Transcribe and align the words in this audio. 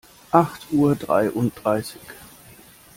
Acht 0.31 0.65
Uhr 0.71 0.95
dreiunddreißig. 0.95 2.01